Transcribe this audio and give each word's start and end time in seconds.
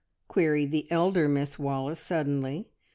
queried 0.27 0.71
the 0.71 0.91
elder 0.91 1.29
Miss 1.29 1.59
Wallace 1.59 1.99
suddenly. 1.99 2.71